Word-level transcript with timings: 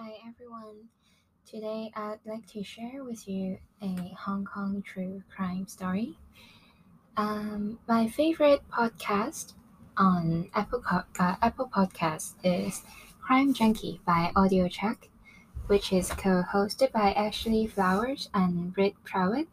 Hi 0.00 0.12
everyone. 0.28 0.90
Today 1.44 1.90
I'd 1.96 2.20
like 2.24 2.46
to 2.52 2.62
share 2.62 3.02
with 3.02 3.26
you 3.26 3.58
a 3.82 4.14
Hong 4.16 4.44
Kong 4.44 4.80
true 4.86 5.24
crime 5.28 5.66
story. 5.66 6.16
Um, 7.16 7.80
my 7.88 8.06
favorite 8.06 8.60
podcast 8.70 9.54
on 9.96 10.50
Apple 10.54 10.84
uh, 10.88 11.02
Apple 11.42 11.68
Podcast 11.74 12.34
is 12.44 12.84
Crime 13.20 13.52
Junkie 13.52 14.00
by 14.06 14.30
Audio 14.36 14.68
Chuck, 14.68 15.08
which 15.66 15.92
is 15.92 16.10
co-hosted 16.10 16.92
by 16.92 17.12
Ashley 17.14 17.66
Flowers 17.66 18.30
and 18.32 18.72
Brit 18.72 18.94
Prawat, 19.04 19.48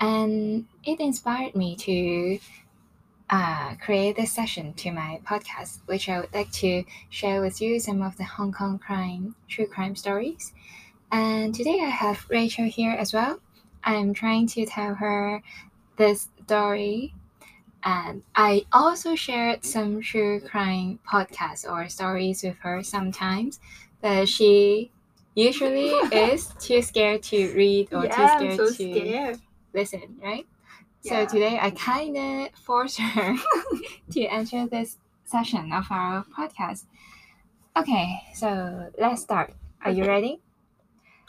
and 0.00 0.66
it 0.82 0.98
inspired 0.98 1.54
me 1.54 1.76
to 1.76 2.40
uh, 3.28 3.74
create 3.76 4.16
this 4.16 4.32
session 4.32 4.72
to 4.74 4.92
my 4.92 5.20
podcast, 5.24 5.80
which 5.86 6.08
I 6.08 6.20
would 6.20 6.32
like 6.32 6.50
to 6.52 6.84
share 7.10 7.40
with 7.40 7.60
you 7.60 7.80
some 7.80 8.02
of 8.02 8.16
the 8.16 8.24
Hong 8.24 8.52
Kong 8.52 8.78
crime, 8.78 9.34
true 9.48 9.66
crime 9.66 9.96
stories. 9.96 10.52
And 11.10 11.54
today 11.54 11.80
I 11.82 11.88
have 11.88 12.26
Rachel 12.28 12.66
here 12.66 12.92
as 12.92 13.12
well. 13.12 13.40
I'm 13.84 14.14
trying 14.14 14.46
to 14.48 14.66
tell 14.66 14.94
her 14.94 15.42
this 15.96 16.28
story. 16.44 17.14
And 17.82 18.22
I 18.34 18.66
also 18.72 19.14
shared 19.14 19.64
some 19.64 20.02
true 20.02 20.40
crime 20.40 20.98
podcasts 21.08 21.70
or 21.70 21.88
stories 21.88 22.42
with 22.42 22.56
her 22.58 22.82
sometimes, 22.82 23.60
but 24.00 24.28
she 24.28 24.90
usually 25.34 25.90
is 26.12 26.48
too 26.58 26.82
scared 26.82 27.22
to 27.24 27.52
read 27.54 27.92
or 27.92 28.04
yeah, 28.04 28.16
too 28.16 28.28
scared 28.28 28.56
so 28.56 28.66
to 28.66 28.72
scared. 28.74 29.40
listen, 29.72 30.16
right? 30.20 30.46
Yeah. 31.06 31.26
So 31.26 31.34
today 31.34 31.58
I 31.60 31.70
kind 31.70 32.16
of 32.16 32.58
forced 32.58 32.98
her 33.00 33.36
to 34.10 34.20
enter 34.26 34.66
this 34.66 34.98
session 35.24 35.72
of 35.72 35.84
our 35.90 36.24
podcast. 36.36 36.84
Okay, 37.76 38.22
so 38.34 38.90
let's 38.98 39.22
start. 39.22 39.54
Are 39.84 39.90
you 39.90 40.04
ready? 40.04 40.40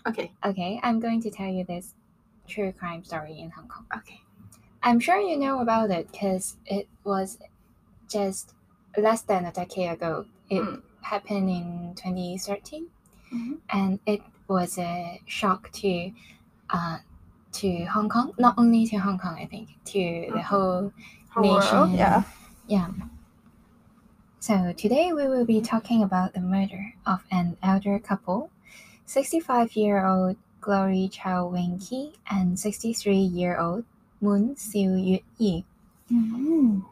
Okay. 0.08 0.32
Okay, 0.46 0.80
I'm 0.82 1.00
going 1.00 1.22
to 1.22 1.30
tell 1.30 1.48
you 1.50 1.64
this 1.66 1.94
true 2.48 2.72
crime 2.72 3.04
story 3.04 3.40
in 3.40 3.52
Hong 3.52 3.68
Kong. 3.68 3.86
Okay. 3.96 4.22
I'm 4.82 5.00
sure 5.00 5.20
you 5.20 5.38
know 5.38 5.60
about 5.62 5.92
it 5.92 6.10
because 6.12 6.58
it 6.66 6.88
was 7.04 7.38
just 8.10 8.54
less 8.98 9.22
than 9.24 9.46
a 9.46 9.52
decade 9.52 9.92
ago. 9.92 10.26
It 10.50 10.62
Mm. 10.62 10.82
happened 11.02 11.50
in 11.50 11.94
2013 11.96 12.88
Mhm. 13.34 13.60
and 13.70 14.00
it 14.06 14.22
was 14.48 14.78
a 14.78 15.22
shock 15.26 15.70
to 15.74 16.12
uh, 16.70 17.00
to 17.54 17.86
Hong 17.86 18.10
Kong, 18.10 18.34
not 18.38 18.56
only 18.58 18.86
to 18.88 18.98
Hong 18.98 19.18
Kong, 19.18 19.38
I 19.40 19.46
think, 19.46 19.70
to 19.86 20.00
the 20.34 20.40
Mhm. 20.40 20.44
whole 20.44 20.94
Whole 21.30 21.44
world, 21.44 21.90
nation. 21.92 21.96
yeah. 21.98 22.24
Yeah. 22.68 22.90
So 24.40 24.74
today 24.74 25.12
we 25.14 25.28
will 25.28 25.46
be 25.46 25.62
talking 25.62 26.04
about 26.04 26.34
the 26.34 26.40
murder 26.42 26.94
of 27.06 27.24
an 27.32 27.58
elder 27.64 28.00
couple, 28.00 28.50
65-year-old 29.06 30.38
Glory 30.62 31.10
Chow 31.10 31.48
Wing 31.48 31.80
Ki 31.80 32.14
and 32.30 32.58
63-year-old 32.58 33.86
Moon 34.22 34.56
Siu 34.56 34.96
Yu 34.96 35.20
Yi. 35.38 35.66
Mhm. 36.12 36.84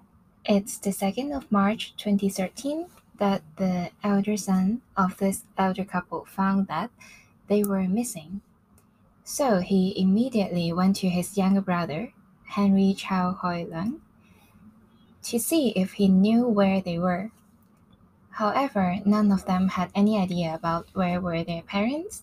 It's 0.45 0.77
the 0.77 0.91
2nd 0.91 1.31
of 1.35 1.51
March 1.51 1.93
2013 1.97 2.85
that 3.17 3.41
the 3.57 3.89
elder 4.03 4.37
son 4.37 4.81
of 4.97 5.17
this 5.17 5.43
elder 5.57 5.85
couple 5.85 6.25
found 6.25 6.67
that 6.67 6.91
they 7.47 7.63
were 7.63 7.87
missing. 7.87 8.41
So 9.27 9.57
he 9.59 9.99
immediately 9.99 10.71
went 10.71 10.97
to 10.97 11.09
his 11.09 11.35
younger 11.35 11.59
brother, 11.59 12.13
Henry 12.45 12.93
Chow 12.93 13.31
Hoi 13.31 13.65
Lung, 13.67 14.01
to 15.23 15.39
see 15.39 15.69
if 15.69 15.93
he 15.93 16.07
knew 16.07 16.47
where 16.47 16.79
they 16.79 16.99
were. 16.99 17.31
However, 18.29 18.99
none 19.03 19.31
of 19.31 19.47
them 19.47 19.69
had 19.69 19.89
any 19.95 20.15
idea 20.19 20.53
about 20.53 20.89
where 20.93 21.19
were 21.19 21.43
their 21.43 21.63
parents, 21.63 22.21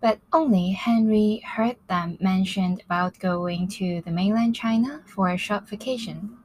but 0.00 0.18
only 0.32 0.72
Henry 0.72 1.40
heard 1.46 1.76
them 1.86 2.18
mentioned 2.20 2.82
about 2.84 3.20
going 3.20 3.68
to 3.68 4.00
the 4.00 4.10
mainland 4.10 4.56
China 4.56 5.02
for 5.06 5.28
a 5.28 5.36
short 5.36 5.68
vacation. 5.68 6.36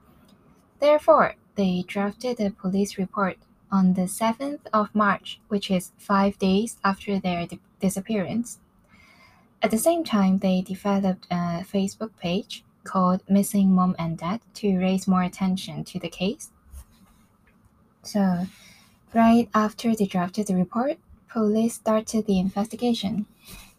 Therefore, 0.79 1.33
they 1.55 1.83
drafted 1.87 2.39
a 2.39 2.51
police 2.51 2.99
report 2.99 3.37
on 3.71 3.95
the 3.95 4.07
7th 4.07 4.67
of 4.71 4.93
March, 4.93 5.39
which 5.47 5.71
is 5.71 5.93
five 5.97 6.37
days 6.37 6.77
after 6.83 7.17
their 7.19 7.47
di- 7.47 7.59
disappearance. 7.79 8.59
At 9.65 9.71
the 9.71 9.79
same 9.79 10.03
time, 10.03 10.37
they 10.37 10.61
developed 10.61 11.25
a 11.31 11.65
Facebook 11.65 12.11
page 12.17 12.63
called 12.83 13.23
Missing 13.27 13.73
Mom 13.73 13.95
and 13.97 14.15
Dad 14.15 14.41
to 14.61 14.77
raise 14.77 15.07
more 15.07 15.23
attention 15.23 15.83
to 15.85 15.97
the 15.97 16.07
case. 16.07 16.51
So, 18.03 18.45
right 19.11 19.49
after 19.55 19.95
they 19.95 20.05
drafted 20.05 20.45
the 20.45 20.55
report, 20.55 20.99
police 21.27 21.73
started 21.73 22.27
the 22.27 22.37
investigation, 22.37 23.25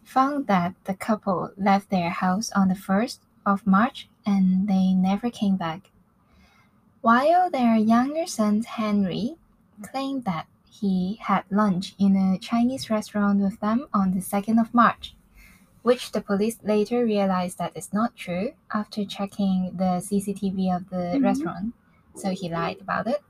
found 0.03 0.47
that 0.47 0.73
the 0.83 0.93
couple 0.93 1.51
left 1.55 1.89
their 1.89 2.09
house 2.09 2.51
on 2.51 2.67
the 2.67 2.75
1st 2.75 3.19
of 3.45 3.65
March 3.65 4.09
and 4.25 4.67
they 4.67 4.91
never 4.91 5.29
came 5.29 5.55
back. 5.55 5.91
While 6.99 7.49
their 7.49 7.77
younger 7.77 8.27
son 8.27 8.61
Henry 8.63 9.37
claimed 9.81 10.25
that 10.25 10.47
he 10.69 11.17
had 11.21 11.45
lunch 11.49 11.95
in 11.97 12.17
a 12.17 12.37
Chinese 12.37 12.89
restaurant 12.89 13.39
with 13.39 13.61
them 13.61 13.87
on 13.93 14.11
the 14.11 14.19
2nd 14.19 14.59
of 14.59 14.73
March, 14.73 15.13
which 15.87 16.11
the 16.11 16.19
police 16.19 16.57
later 16.63 17.05
realized 17.05 17.57
that 17.57 17.71
is 17.81 17.93
not 17.93 18.13
true 18.23 18.47
after 18.73 19.05
checking 19.05 19.71
the 19.81 19.91
CCTV 20.07 20.57
of 20.77 20.89
the 20.89 21.05
Mhm. 21.15 21.23
restaurant, 21.23 21.73
so 22.21 22.27
he 22.39 22.49
lied 22.49 22.79
about 22.81 23.07
it. 23.07 23.21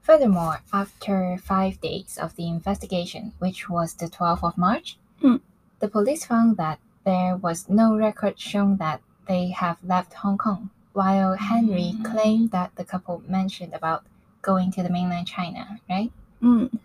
Furthermore, 0.00 0.56
after 0.72 1.36
five 1.52 1.80
days 1.80 2.12
of 2.24 2.36
the 2.36 2.46
investigation, 2.46 3.32
which 3.44 3.60
was 3.68 3.94
the 3.94 4.08
12th 4.08 4.44
of 4.44 4.56
March, 4.56 4.88
Mm. 5.20 5.40
the 5.80 5.88
police 5.88 6.24
found 6.24 6.56
that 6.58 6.78
there 7.02 7.36
was 7.46 7.68
no 7.68 7.86
record 8.06 8.38
showing 8.38 8.76
that 8.76 9.00
they 9.26 9.48
have 9.48 9.78
left 9.82 10.14
Hong 10.22 10.38
Kong, 10.38 10.70
while 10.92 11.34
Henry 11.34 11.90
Mm. 11.94 12.04
claimed 12.04 12.50
that 12.52 12.70
the 12.76 12.84
couple 12.84 13.16
mentioned 13.26 13.74
about 13.74 14.02
going 14.42 14.70
to 14.72 14.82
the 14.84 14.90
mainland 14.96 15.26
China, 15.26 15.80
right? 15.90 16.12
Mm. 16.40 16.78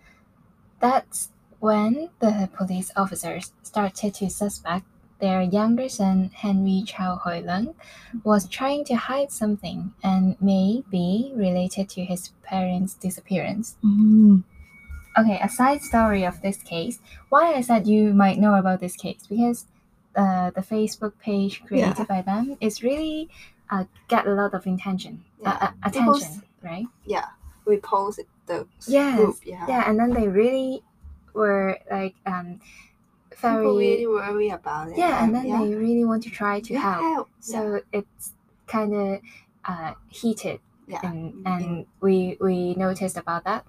That's 0.80 1.30
when 1.60 2.10
the 2.20 2.50
police 2.56 2.92
officers 2.96 3.52
started 3.64 4.14
to 4.16 4.30
suspect 4.30 4.86
their 5.20 5.42
younger 5.42 5.90
son, 5.90 6.32
Henry 6.34 6.84
Chow 6.86 7.16
Hoi 7.16 7.42
Lung, 7.42 7.76
was 8.24 8.48
trying 8.48 8.86
to 8.86 8.96
hide 8.96 9.32
something 9.32 9.94
and 10.02 10.42
may 10.42 10.84
be 10.90 11.34
related 11.36 11.90
to 11.90 12.06
his 12.06 12.32
parents' 12.44 12.94
disappearance. 12.94 13.76
Mm. 13.84 14.44
Okay, 15.18 15.40
a 15.44 15.50
side 15.50 15.82
story 15.82 16.24
of 16.24 16.42
this 16.42 16.58
case. 16.64 17.00
Why 17.28 17.54
I 17.54 17.62
said 17.62 17.86
you 17.88 18.14
might 18.14 18.40
know 18.40 18.56
about 18.56 18.80
this 18.80 18.96
case 18.96 19.28
because 19.28 19.66
uh, 20.16 20.52
the 20.52 20.62
Facebook 20.62 21.14
page 21.20 21.62
created 21.66 21.98
Yeah. 22.00 22.06
by 22.06 22.22
them 22.22 22.56
is 22.62 22.82
really 22.82 23.28
uh, 23.70 23.84
get 24.08 24.26
a 24.26 24.32
lot 24.34 24.54
of 24.54 24.66
intention, 24.66 25.24
uh, 25.46 25.58
Yeah. 25.62 25.68
uh, 25.68 25.72
attention, 25.84 26.42
right? 26.64 26.86
Yeah. 27.06 27.26
We 27.66 27.78
posted 27.78 28.26
the 28.48 28.66
Yes, 28.88 29.18
group. 29.18 29.36
Yeah. 29.46 29.66
Yeah, 29.68 29.84
and 29.90 30.00
then 30.00 30.12
they 30.14 30.28
really 30.28 30.82
were 31.34 31.78
like 31.92 32.16
um 32.26 32.60
very 33.42 33.64
People 33.64 33.78
really 33.78 34.08
worry 34.08 34.50
about 34.50 34.90
it. 34.90 34.98
yeah, 34.98 35.24
and 35.24 35.34
then 35.34 35.48
yeah. 35.48 35.60
they 35.64 35.74
really 35.74 36.04
want 36.04 36.24
to 36.24 36.30
try 36.30 36.60
to 36.60 36.74
help. 36.78 37.02
help. 37.02 37.30
So 37.40 37.82
it's 37.94 38.34
kind 38.68 38.94
of 38.94 39.22
uh, 39.64 39.94
heated, 40.10 40.60
yeah. 40.88 41.00
and 41.04 41.46
and 41.48 41.86
we 42.02 42.38
we 42.42 42.76
noticed 42.76 43.16
about 43.18 43.46
that. 43.46 43.66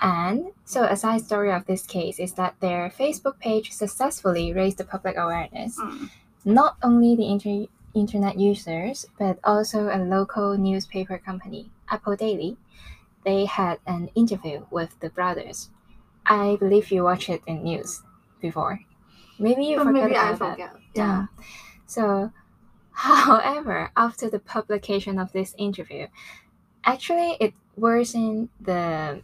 And 0.00 0.50
so 0.64 0.84
a 0.84 0.96
side 0.96 1.22
story 1.24 1.52
of 1.52 1.64
this 1.66 1.86
case 1.86 2.18
is 2.18 2.32
that 2.34 2.56
their 2.60 2.90
Facebook 2.90 3.38
page 3.38 3.70
successfully 3.72 4.52
raised 4.52 4.78
the 4.78 4.84
public 4.84 5.16
awareness, 5.16 5.78
Mm. 5.78 6.10
not 6.44 6.76
only 6.82 7.14
the 7.14 7.28
inter- 7.30 7.70
internet 7.94 8.36
users, 8.38 9.06
but 9.18 9.38
also 9.44 9.88
a 9.88 9.98
local 10.02 10.58
newspaper 10.58 11.18
company, 11.18 11.70
Apple 11.88 12.16
Daily. 12.16 12.56
They 13.24 13.44
had 13.46 13.78
an 13.86 14.10
interview 14.14 14.66
with 14.70 14.98
the 15.00 15.08
brothers. 15.10 15.70
I 16.26 16.56
believe 16.56 16.90
you 16.90 17.04
watched 17.04 17.28
it 17.28 17.42
in 17.46 17.62
news 17.64 18.02
before. 18.40 18.80
Maybe 19.38 19.64
you 19.64 19.76
But 19.78 19.86
forgot 19.86 20.02
maybe 20.02 20.16
I 20.16 20.30
about 20.30 20.38
that. 20.38 20.50
forget. 20.52 20.76
Yeah. 20.94 21.04
Yeah. 21.04 21.26
So, 21.86 22.32
however, 22.92 23.90
after 23.96 24.28
the 24.30 24.38
publication 24.38 25.18
of 25.18 25.32
this 25.32 25.54
interview, 25.58 26.06
actually 26.84 27.36
it 27.40 27.54
worsened 27.76 28.48
the 28.60 29.22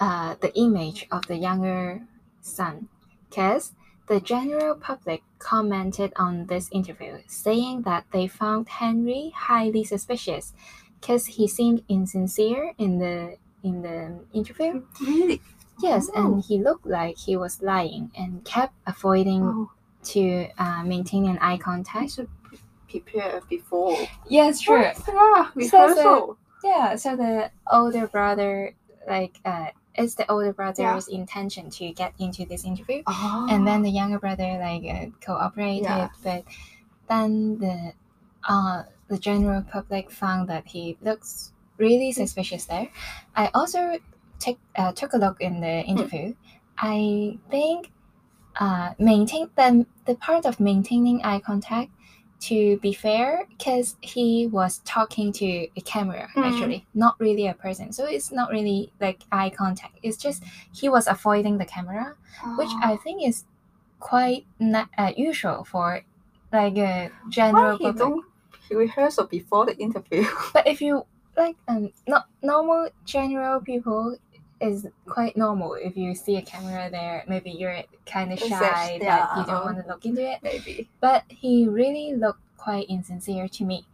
uh, 0.00 0.34
the 0.40 0.52
image 0.58 1.06
of 1.10 1.26
the 1.26 1.36
younger 1.36 2.02
son, 2.40 2.88
because 3.30 3.72
the 4.08 4.20
general 4.20 4.74
public 4.74 5.22
commented 5.38 6.12
on 6.16 6.46
this 6.46 6.68
interview, 6.72 7.18
saying 7.26 7.82
that 7.82 8.04
they 8.12 8.26
found 8.26 8.68
Henry 8.68 9.32
highly 9.34 9.84
suspicious, 9.84 10.52
because 11.00 11.26
he 11.26 11.46
seemed 11.48 11.82
insincere 11.88 12.74
in 12.78 12.98
the 12.98 13.36
in 13.62 13.82
the 13.82 14.20
interview. 14.32 14.82
Really? 15.00 15.40
Yes, 15.82 16.08
Oh. 16.14 16.20
and 16.34 16.44
he 16.44 16.58
looked 16.62 16.86
like 16.86 17.16
he 17.18 17.36
was 17.36 17.60
lying 17.62 18.10
and 18.16 18.44
kept 18.44 18.74
avoiding 18.86 19.42
Oh, 19.42 19.70
to 20.14 20.48
uh, 20.58 20.82
maintain 20.84 21.26
an 21.26 21.38
eye 21.38 21.58
contact. 21.58 22.12
should 22.12 22.28
pre- 22.42 22.58
prepare 23.00 23.40
before. 23.48 23.96
Yes, 24.28 24.66
What? 24.68 24.96
Yeah. 25.08 25.68
So 25.68 25.94
the- 25.94 26.36
Yeah, 26.68 26.96
so 26.96 27.14
the 27.16 27.50
older 27.70 28.06
brother 28.06 28.74
like 29.06 29.38
uh, 29.44 29.66
it's 29.96 30.14
the 30.14 30.24
older 30.30 30.52
brother's 30.54 31.08
intention 31.08 31.68
to 31.70 31.92
get 31.92 32.14
into 32.18 32.46
this 32.46 32.64
interview, 32.64 33.02
Oh. 33.06 33.46
and 33.50 33.66
then 33.66 33.82
the 33.82 33.90
younger 33.90 34.18
brother 34.18 34.56
like 34.58 34.82
uh, 34.88 35.10
cooperated, 35.20 35.84
Yeah. 35.84 36.08
but 36.22 36.44
then 37.08 37.58
the 37.58 37.92
uh 38.48 38.84
the 39.08 39.18
general 39.18 39.60
public 39.62 40.10
found 40.10 40.48
that 40.48 40.66
he 40.66 40.96
looks 41.02 41.52
really 41.76 42.12
suspicious 42.12 42.64
there. 42.64 42.88
I 43.36 43.50
also 43.54 43.98
take 44.44 44.58
uh, 44.80 44.92
took 45.00 45.12
a 45.14 45.18
look 45.24 45.36
in 45.40 45.54
the 45.66 45.76
interview. 45.92 46.26
I 46.78 47.38
think 47.50 47.90
uh 48.64 48.88
maintain 48.98 49.44
the 49.56 49.68
the 50.06 50.14
part 50.26 50.44
of 50.46 50.54
maintaining 50.60 51.18
eye 51.30 51.40
contact 51.50 51.90
to 52.48 52.78
be 52.84 52.92
fair 52.92 53.46
because 53.50 53.96
he 54.12 54.46
was 54.58 54.72
talking 54.94 55.32
to 55.40 55.46
a 55.80 55.82
camera 55.92 56.28
Mm. 56.36 56.44
actually 56.48 56.80
not 56.94 57.14
really 57.26 57.46
a 57.48 57.54
person 57.66 57.86
so 57.92 58.02
it's 58.16 58.30
not 58.38 58.48
really 58.56 58.92
like 59.00 59.18
eye 59.32 59.50
contact 59.50 59.94
it's 60.06 60.18
just 60.26 60.44
he 60.80 60.86
was 60.88 61.04
avoiding 61.16 61.58
the 61.58 61.64
camera 61.76 62.06
which 62.58 62.72
Oh. 62.78 62.90
I 62.92 62.96
think 63.04 63.26
is 63.26 63.44
quite 63.98 64.42
not 64.60 64.86
uh, 64.98 65.12
usual 65.16 65.64
for 65.64 66.02
like 66.52 66.76
a 66.76 67.10
general 67.30 67.74
Why 67.74 67.78
he 67.78 67.84
public. 67.84 67.98
don't 67.98 68.24
rehearsal 68.70 69.26
before 69.26 69.66
the 69.66 69.76
interview? 69.86 70.24
But 70.54 70.66
if 70.66 70.78
you 70.80 71.06
like 71.36 71.56
um 71.66 71.90
not 72.06 72.24
normal 72.42 72.88
general 73.04 73.60
people 73.60 74.16
is 74.60 74.86
quite 75.06 75.36
normal. 75.36 75.74
If 75.74 75.96
you 75.96 76.14
see 76.14 76.36
a 76.36 76.42
camera 76.42 76.88
there, 76.90 77.24
maybe 77.28 77.50
you're 77.50 77.82
kind 78.06 78.32
of 78.32 78.38
shy 78.38 78.98
that 79.02 79.36
you 79.36 79.44
don't 79.44 79.64
want 79.64 79.78
to 79.82 79.86
look 79.88 80.04
into 80.06 80.22
it. 80.28 80.38
Maybe. 80.42 80.88
But 81.00 81.24
he 81.28 81.68
really 81.68 82.14
looked 82.14 82.40
quite 82.56 82.86
insincere 82.88 83.48
to 83.48 83.64
me. 83.64 83.84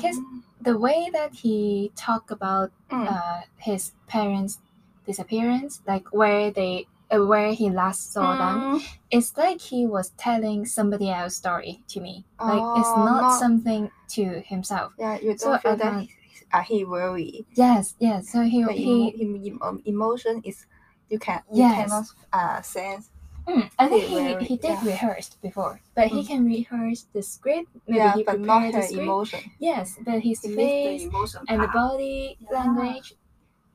'Cause 0.00 0.16
Mm. 0.18 0.42
The 0.60 0.76
way 0.76 1.10
that 1.12 1.32
he 1.34 1.92
talked 1.94 2.30
about 2.32 2.72
Mm. 2.90 3.06
uh, 3.12 3.42
his 3.58 3.92
parents' 4.08 4.58
disappearance, 5.06 5.80
like 5.86 6.06
where 6.12 6.50
they 6.50 6.86
uh, 7.14 7.24
where 7.24 7.52
he 7.52 7.70
last 7.70 8.12
saw 8.12 8.34
them, 8.36 8.80
Mm. 8.80 8.82
it's 9.12 9.36
like 9.36 9.60
he 9.60 9.86
was 9.86 10.10
telling 10.16 10.66
somebody 10.66 11.08
else's 11.08 11.36
story 11.38 11.80
to 11.86 12.00
me. 12.00 12.24
Like 12.40 12.64
it's 12.80 12.88
Oh, 12.88 13.04
not, 13.04 13.20
not- 13.22 13.38
something 13.38 13.92
to 14.08 14.40
himself. 14.40 14.92
Yeah, 14.98 15.14
you 15.20 15.28
don't 15.28 15.38
So 15.38 15.58
feel 15.58 15.72
I 15.72 15.74
that 15.76 16.08
uh, 16.52 16.62
he 16.62 16.84
worry. 16.84 17.46
Yes, 17.54 17.94
yes. 17.98 18.30
So 18.30 18.42
he 18.42 18.62
The 18.62 18.72
he. 18.72 19.10
him, 19.10 19.58
um, 19.62 19.82
emotion 19.84 20.42
is 20.44 20.66
you 21.08 21.18
can 21.18 21.42
you 21.52 21.64
Yes. 21.64 21.74
cannot 21.74 22.06
uh 22.32 22.62
sense. 22.62 23.10
Mm, 23.46 23.70
I 23.78 23.88
think 23.88 24.02
he 24.04 24.18
he, 24.22 24.44
he 24.44 24.56
did 24.56 24.70
yeah. 24.70 24.84
rehearse 24.84 25.30
before, 25.40 25.80
but 25.94 26.08
he 26.08 26.22
Mm. 26.22 26.26
can 26.26 26.44
rehearse 26.44 27.06
the 27.12 27.22
script. 27.22 27.70
Maybe 27.86 27.98
yeah, 27.98 28.14
he 28.14 28.24
but 28.24 28.40
not 28.40 28.72
the 28.72 28.82
script. 28.82 29.02
emotion. 29.06 29.40
Yes, 29.58 29.98
but 30.04 30.20
his 30.20 30.40
He 30.42 30.54
face 30.54 31.04
the 31.04 31.44
and 31.48 31.62
the 31.62 31.68
body 31.68 32.36
Yeah. 32.40 32.64
language 32.64 33.14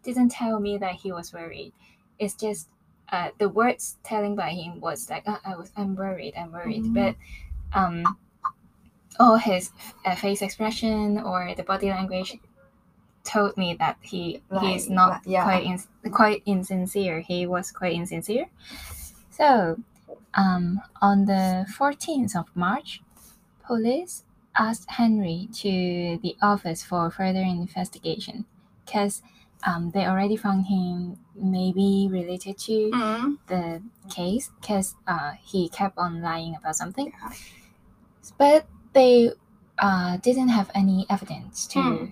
didn't 0.03 0.29
tell 0.31 0.59
me 0.59 0.77
that 0.77 0.95
he 0.95 1.11
was 1.11 1.31
worried. 1.33 1.73
It's 2.19 2.33
just 2.35 2.67
uh, 3.11 3.29
the 3.39 3.47
words 3.49 3.97
telling 4.03 4.35
by 4.35 4.49
him 4.51 4.79
was 4.79 5.09
like, 5.09 5.23
"Ah, 5.27 5.39
I 5.45 5.55
was, 5.55 5.71
I'm 5.75 5.95
worried, 5.95 6.33
I'm 6.37 6.51
worried. 6.51 6.83
Mhm. 6.83 6.93
But 6.93 7.15
um, 7.73 8.17
all 9.19 9.37
his 9.37 9.71
uh, 10.05 10.15
face 10.15 10.41
expression 10.41 11.19
or 11.19 11.53
the 11.55 11.63
body 11.63 11.89
language 11.89 12.39
told 13.23 13.57
me 13.57 13.75
that 13.75 13.97
he 14.01 14.41
he's 14.61 14.89
not 14.89 15.21
yeah. 15.25 15.43
quite 15.43 15.63
in, 15.65 16.11
quite 16.11 16.43
insincere. 16.45 17.21
He 17.21 17.45
was 17.47 17.71
quite 17.71 17.93
insincere. 17.93 18.47
So, 19.29 19.77
um, 20.35 20.81
on 21.01 21.25
the 21.25 21.65
14th 21.77 22.35
of 22.35 22.45
March, 22.55 23.01
police 23.65 24.23
asked 24.57 24.89
Henry 24.91 25.47
to 25.53 26.19
the 26.21 26.35
office 26.41 26.83
for 26.83 27.09
further 27.09 27.39
investigation 27.41 28.45
because 28.85 29.21
um, 29.65 29.91
they 29.91 30.05
already 30.05 30.35
found 30.35 30.65
him 30.65 31.17
maybe 31.35 32.07
related 32.11 32.57
to 32.57 32.91
Mm. 32.91 33.37
the 33.47 33.81
case 34.09 34.49
because 34.59 34.95
uh, 35.07 35.31
he 35.43 35.69
kept 35.69 35.97
on 35.97 36.21
lying 36.21 36.55
about 36.55 36.75
something. 36.75 37.13
But 38.37 38.65
they 38.93 39.31
uh, 39.77 40.17
didn't 40.17 40.49
have 40.49 40.69
any 40.75 41.05
evidence 41.09 41.65
to 41.67 41.81
Hmm. 41.81 42.05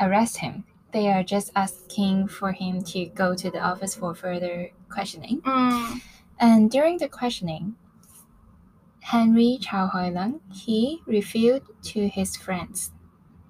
Arrest 0.00 0.38
him. 0.38 0.64
They 0.92 1.08
are 1.12 1.22
just 1.22 1.52
asking 1.54 2.28
for 2.28 2.52
him 2.52 2.82
to 2.84 3.06
go 3.06 3.34
to 3.34 3.50
the 3.50 3.60
office 3.60 3.94
for 3.94 4.14
further 4.14 4.70
questioning. 4.88 5.40
Mm. 5.42 6.00
And 6.40 6.70
during 6.70 6.98
the 6.98 7.08
questioning, 7.08 7.76
Henry 9.00 9.58
Chao 9.60 9.86
Hoi 9.88 10.10
Lung, 10.10 10.40
he 10.52 11.00
revealed 11.06 11.62
to 11.82 12.08
his 12.08 12.36
friends 12.36 12.92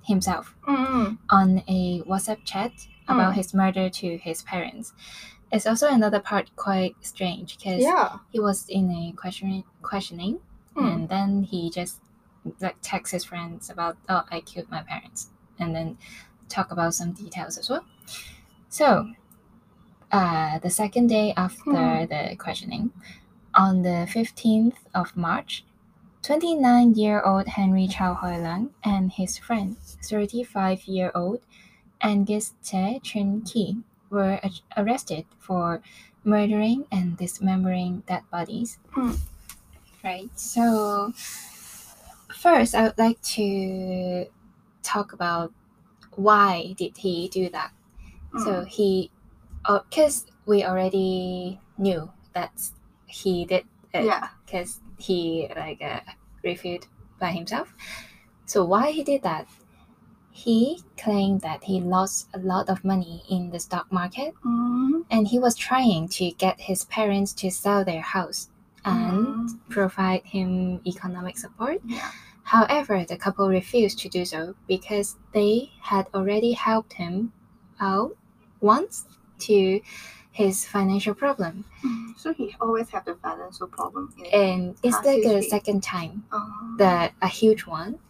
himself 0.04 0.54
Mm. 0.66 1.18
on 1.30 1.62
a 1.68 2.02
WhatsApp 2.02 2.44
chat 2.44 2.72
about 3.08 3.32
Mm. 3.32 3.36
his 3.36 3.54
murder 3.54 3.88
to 3.90 4.16
his 4.18 4.42
parents. 4.42 4.92
It's 5.52 5.66
also 5.66 5.88
another 5.88 6.20
part 6.20 6.54
quite 6.56 6.94
strange 7.00 7.56
because 7.58 7.82
Yeah. 7.82 8.18
he 8.30 8.38
was 8.38 8.68
in 8.68 8.90
a 8.90 9.12
questioning 9.12 9.64
questioning 9.82 10.38
Mm. 10.76 10.92
and 10.94 11.08
then 11.08 11.42
he 11.42 11.70
just 11.70 12.00
like 12.60 12.76
texts 12.80 13.12
his 13.12 13.24
friends 13.24 13.68
about 13.68 13.96
oh 14.08 14.22
I 14.30 14.40
killed 14.40 14.70
my 14.70 14.82
parents 14.82 15.30
and 15.58 15.74
then 15.74 15.98
talk 16.50 16.72
about 16.72 16.94
some 16.94 17.12
details 17.12 17.58
as 17.58 17.70
well. 17.70 17.84
So 18.70 19.12
uh, 20.12 20.58
the 20.58 20.70
second 20.70 21.06
day 21.08 21.32
after 21.36 21.62
Hmm. 21.70 22.06
the 22.06 22.36
questioning, 22.38 22.92
on 23.54 23.82
the 23.82 24.06
15th 24.10 24.78
of 24.94 25.16
March, 25.16 25.64
29 26.22 26.94
year 26.94 27.22
old 27.22 27.48
Henry 27.48 27.88
Chao 27.88 28.14
Hoi 28.14 28.38
Lang 28.38 28.70
and 28.84 29.12
his 29.12 29.38
friend, 29.38 29.76
35 30.04 30.84
year 30.86 31.10
old 31.14 31.40
Angus 32.02 32.54
Tse 32.62 33.00
Chun 33.02 33.42
Ki, 33.42 33.78
were 34.10 34.40
ar- 34.42 34.50
arrested 34.84 35.26
for 35.38 35.82
murdering 36.24 36.86
and 36.92 37.16
dismembering 37.16 38.02
dead 38.06 38.24
bodies. 38.30 38.78
Hmm. 38.92 39.14
Right. 40.04 40.30
So, 40.38 41.12
first, 42.34 42.74
I 42.74 42.82
would 42.82 42.98
like 42.98 43.20
to 43.36 44.26
talk 44.82 45.12
about 45.12 45.52
why 46.16 46.74
did 46.76 46.96
he 46.98 47.28
do 47.28 47.48
that. 47.50 47.72
So 48.44 48.62
Mm. 48.62 48.66
he, 48.68 49.10
because 49.66 50.26
we 50.46 50.64
already 50.64 51.60
knew 51.78 52.10
that 52.32 52.52
he 53.06 53.44
did 53.44 53.64
it 53.92 54.04
yeah. 54.04 54.28
because 54.46 54.80
he 54.98 55.48
like 55.56 55.82
uh, 55.82 56.00
reviewed 56.44 56.86
by 57.18 57.30
himself. 57.32 57.74
So 58.46 58.64
why 58.64 58.90
he 58.92 59.02
did 59.02 59.22
that? 59.22 59.46
He 60.30 60.82
claimed 60.96 61.40
that 61.42 61.64
he 61.64 61.80
lost 61.80 62.28
a 62.32 62.38
lot 62.38 62.68
of 62.70 62.84
money 62.84 63.22
in 63.28 63.50
the 63.50 63.58
stock 63.58 63.90
market, 63.92 64.32
Mm. 64.44 65.04
and 65.10 65.26
he 65.28 65.38
was 65.38 65.54
trying 65.56 66.08
to 66.08 66.30
get 66.38 66.60
his 66.60 66.84
parents 66.86 67.32
to 67.42 67.50
sell 67.50 67.84
their 67.84 68.00
house 68.02 68.48
and 68.84 69.26
Mm. 69.50 69.58
provide 69.68 70.22
him 70.24 70.80
economic 70.86 71.36
support. 71.36 71.80
Yeah. 71.84 72.10
However, 72.50 73.04
the 73.04 73.16
couple 73.16 73.48
refused 73.48 74.00
to 74.00 74.08
do 74.08 74.24
so 74.24 74.56
because 74.66 75.16
they 75.32 75.70
had 75.80 76.08
already 76.12 76.50
helped 76.50 76.94
him 76.94 77.32
out 77.78 78.16
once 78.60 79.06
to 79.46 79.80
his 80.32 80.64
financial 80.66 81.14
problem. 81.14 81.64
Mm. 81.84 82.18
So 82.18 82.32
he 82.34 82.56
always 82.60 82.88
had 82.90 83.04
the 83.04 83.14
financial 83.22 83.68
problem. 83.68 84.12
And 84.32 84.74
it's 84.82 84.96
like 85.06 85.24
a 85.24 85.42
second 85.42 85.82
time, 85.84 86.24
Oh. 86.32 86.74
the 86.76 87.12
a 87.22 87.28
huge 87.28 87.66
one, 87.66 88.00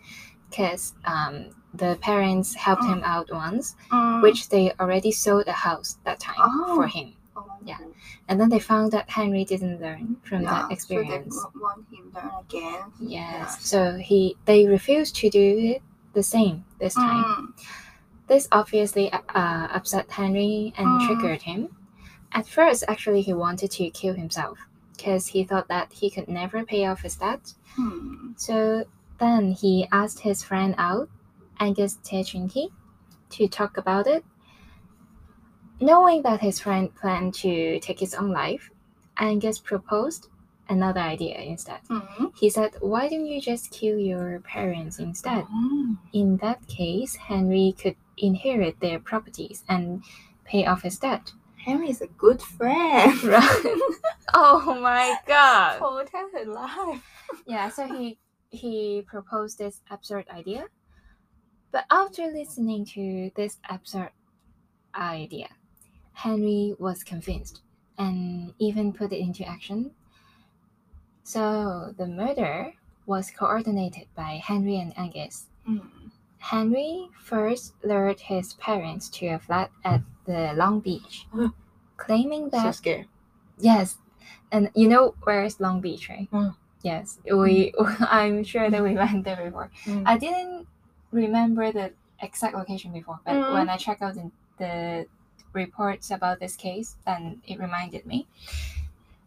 because 0.49 0.95
um, 1.05 1.51
the 1.75 1.99
parents 2.01 2.55
helped 2.55 2.85
him 2.85 3.03
out 3.05 3.29
once, 3.31 3.77
Mm. 3.93 4.23
which 4.23 4.49
they 4.49 4.73
already 4.81 5.13
sold 5.13 5.49
a 5.49 5.53
house 5.69 5.99
that 6.05 6.19
time 6.19 6.41
Oh. 6.41 6.77
for 6.77 6.87
him. 6.87 7.13
Yeah. 7.65 7.79
And 8.29 8.41
then 8.41 8.49
they 8.49 8.59
found 8.59 8.93
that 8.93 9.09
Henry 9.11 9.45
didn't 9.45 9.81
learn 9.81 10.17
from 10.23 10.43
Yeah, 10.43 10.51
that 10.63 10.73
experience. 10.73 11.35
So 11.37 11.51
they 11.55 11.61
wa- 11.61 11.69
want 11.69 11.87
him 11.91 12.13
learn 12.15 12.31
again. 12.49 12.83
yes. 13.01 13.63
So 13.63 13.95
he 13.97 14.37
they 14.47 14.67
refused 14.67 15.17
to 15.17 15.31
do 15.31 15.59
it 15.59 15.83
the 16.15 16.23
same 16.23 16.65
this 16.79 16.95
time. 16.95 17.25
Mm. 17.25 17.65
This 18.29 18.49
obviously 18.53 19.13
uh, 19.13 19.19
upset 19.35 20.11
Henry 20.11 20.73
and 20.79 20.87
Mm. 20.87 21.07
triggered 21.07 21.43
him. 21.43 21.69
At 22.33 22.47
first, 22.47 22.85
actually, 22.89 23.23
he 23.23 23.33
wanted 23.35 23.71
to 23.73 23.91
kill 23.91 24.15
himself 24.15 24.59
because 24.97 25.27
he 25.29 25.43
thought 25.45 25.67
that 25.69 25.93
he 25.93 26.09
could 26.11 26.29
never 26.29 26.65
pay 26.65 26.87
off 26.87 27.03
his 27.03 27.17
debt. 27.17 27.55
Hmm. 27.75 28.33
So 28.37 28.85
then 29.19 29.53
he 29.53 29.89
asked 29.91 30.21
his 30.21 30.43
friend 30.45 30.75
out, 30.79 31.09
Angus 31.59 31.99
Tse 32.03 32.23
Chun 32.23 32.49
Ki, 32.49 32.71
to 33.31 33.49
talk 33.49 33.77
about 33.77 34.07
it. 34.07 34.25
Knowing 35.81 36.23
that 36.23 36.41
his 36.41 36.61
friend 36.61 36.95
planned 36.95 37.35
to 37.35 37.81
take 37.81 37.99
his 37.99 38.15
own 38.15 38.31
life, 38.31 38.71
Angus 39.17 39.59
proposed 39.59 40.29
another 40.69 41.01
idea 41.01 41.39
instead. 41.39 41.81
Mm. 41.91 42.33
He 42.37 42.49
said, 42.49 42.73
Why 42.81 43.09
don't 43.09 43.27
you 43.27 43.41
just 43.41 43.71
kill 43.71 43.99
your 43.99 44.41
parents 44.41 44.99
instead? 44.99 45.45
Mm. 45.45 45.99
In 46.13 46.37
that 46.39 46.67
case, 46.69 47.17
Henry 47.17 47.75
could 47.79 47.97
inherit 48.17 48.81
their 48.81 48.99
properties 48.99 49.65
and 49.69 50.03
pay 50.45 50.67
off 50.67 50.83
his 50.83 50.99
debt. 50.99 51.33
Henry 51.57 51.91
is 51.91 52.01
a 52.01 52.07
good 52.07 52.41
friend. 52.41 53.23
Right. 53.25 53.65
oh 54.35 54.79
my 54.81 55.17
god. 55.27 55.79
Protect 55.81 56.33
her 56.35 56.45
life. 56.45 57.03
Yeah, 57.47 57.69
so 57.69 57.87
he 57.87 58.19
he 58.51 59.03
proposed 59.07 59.59
this 59.59 59.81
absurd 59.91 60.27
idea. 60.31 60.65
But 61.73 61.85
after 61.91 62.27
listening 62.27 62.85
to 62.97 63.31
this 63.37 63.59
absurd 63.69 64.11
idea, 64.95 65.49
Henry 66.25 66.75
was 66.79 67.03
convinced 67.03 67.63
and 67.97 68.53
even 68.59 68.93
put 68.93 69.11
it 69.13 69.21
into 69.21 69.43
action. 69.49 69.91
So 71.23 71.95
the 71.97 72.07
murder 72.07 72.75
was 73.07 73.31
coordinated 73.31 74.07
by 74.15 74.41
Henry 74.45 74.77
and 74.77 74.93
Angus. 74.99 75.47
Mm. 75.67 75.81
Henry 76.39 77.09
first 77.19 77.75
lured 77.83 78.21
his 78.21 78.53
parents 78.55 79.09
to 79.11 79.27
a 79.29 79.39
flat 79.39 79.71
at 79.85 80.03
the 80.27 80.53
Long 80.57 80.81
Beach, 80.81 81.27
claiming 81.97 82.51
So 82.51 82.57
that 82.63 82.75
scared. 82.75 83.07
yes, 83.59 83.97
and 84.53 84.71
you 84.75 84.89
know 84.89 85.15
where 85.23 85.45
is 85.45 85.59
Long 85.61 85.81
Beach, 85.81 86.09
right? 86.11 86.29
Mm. 86.33 86.55
Yes, 86.83 87.19
we. 87.25 87.73
I'm 88.01 88.45
sure 88.45 88.69
that 88.71 88.83
we 88.83 88.95
went 88.95 89.25
there 89.25 89.41
before. 89.45 89.71
Mm. 89.87 90.03
I 90.07 90.19
didn't 90.19 90.67
remember 91.13 91.73
the 91.73 91.93
exact 92.21 92.55
location 92.55 92.93
before, 92.93 93.21
but 93.25 93.35
Mm. 93.37 93.53
when 93.55 93.69
I 93.71 93.77
checked 93.77 94.03
out 94.03 94.17
the 94.59 95.07
reports 95.53 96.11
about 96.11 96.41
this 96.41 96.57
case, 96.57 96.97
then 97.07 97.43
it 97.47 97.59
reminded 97.59 98.07
me. 98.07 98.27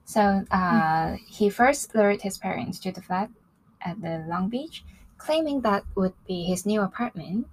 So 0.06 0.46
uh, 0.52 1.18
he 1.26 1.50
first 1.50 1.96
lured 1.96 2.22
his 2.22 2.38
parents 2.38 2.80
to 2.80 2.92
the 2.92 3.02
flat 3.02 3.30
at 3.82 4.02
the 4.02 4.24
Long 4.28 4.50
Beach, 4.50 4.84
claiming 5.18 5.62
that 5.62 5.84
would 5.96 6.14
be 6.28 6.44
his 6.44 6.66
new 6.66 6.82
apartment. 6.82 7.48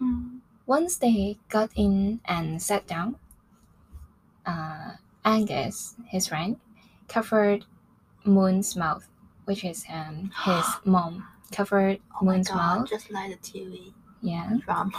Mm. 0.00 0.40
Once 0.66 0.96
they 0.96 1.38
got 1.48 1.70
in 1.76 2.20
and 2.24 2.62
sat 2.62 2.86
down, 2.86 3.16
uh, 4.46 4.92
Angus, 5.24 5.96
his 6.06 6.28
friend, 6.28 6.56
covered 7.08 7.64
Moon's 8.24 8.76
mouth, 8.76 9.06
which 9.44 9.64
is 9.64 9.84
um, 9.92 10.30
his 10.44 10.64
mom, 10.84 11.26
covered 11.52 12.00
Oh 12.20 12.24
Moon's 12.24 12.48
god, 12.48 12.56
mouth, 12.56 12.88
just 12.88 13.10
like 13.10 13.30
the 13.30 13.36
TV 13.36 13.92
yeah, 14.22 14.56
drama. 14.64 14.92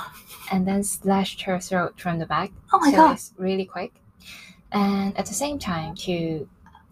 and 0.51 0.67
then 0.67 0.83
slashed 0.83 1.41
her 1.43 1.59
throat 1.59 1.99
from 1.99 2.19
the 2.19 2.25
back. 2.25 2.51
Oh 2.73 2.79
my 2.79 2.91
so 2.91 2.97
god. 2.97 3.11
it's 3.13 3.33
really 3.37 3.65
quick. 3.65 3.93
And 4.71 5.17
at 5.17 5.25
the 5.25 5.33
same 5.33 5.59
time, 5.59 5.95
to 6.07 6.47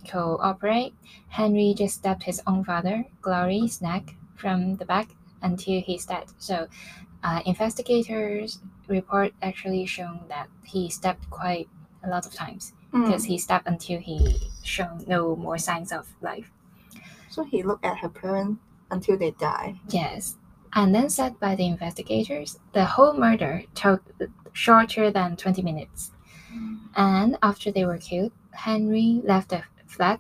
cooperate, 0.09 0.93
Henry 1.29 1.73
just 1.77 1.95
stabbed 1.95 2.23
his 2.23 2.41
own 2.47 2.63
father, 2.63 3.05
Glory's 3.21 3.81
neck 3.81 4.15
from 4.35 4.75
the 4.77 4.85
back 4.85 5.09
until 5.41 5.81
he's 5.81 6.05
dead. 6.05 6.25
So, 6.37 6.67
uh, 7.23 7.41
investigators 7.45 8.59
report 8.87 9.33
actually 9.41 9.85
shown 9.85 10.21
that 10.29 10.47
he 10.63 10.89
stabbed 10.89 11.29
quite 11.29 11.67
a 12.03 12.09
lot 12.09 12.25
of 12.25 12.33
times 12.33 12.73
because 12.91 13.23
Mm. 13.25 13.27
he 13.27 13.37
stabbed 13.37 13.67
until 13.67 13.99
he 13.99 14.37
shown 14.63 15.03
no 15.07 15.35
more 15.35 15.57
signs 15.57 15.91
of 15.91 16.07
life. 16.21 16.51
So 17.29 17.43
he 17.43 17.61
looked 17.63 17.85
at 17.85 17.99
her 17.99 18.09
parents 18.09 18.59
until 18.89 19.17
they 19.17 19.31
die. 19.31 19.79
Yes. 19.89 20.35
And 20.73 20.93
then 20.93 21.09
said 21.09 21.39
by 21.39 21.55
the 21.55 21.65
investigators, 21.65 22.59
the 22.73 22.85
whole 22.85 23.13
murder 23.13 23.63
took 23.75 24.03
shorter 24.53 25.09
than 25.11 25.35
20 25.35 25.61
minutes. 25.61 26.11
And 26.95 27.37
after 27.41 27.71
they 27.71 27.85
were 27.85 27.97
killed, 27.97 28.31
Henry 28.51 29.21
left 29.23 29.49
the 29.49 29.63
flat 29.87 30.19